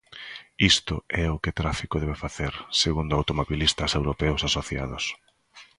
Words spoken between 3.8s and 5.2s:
Europeos Asociados.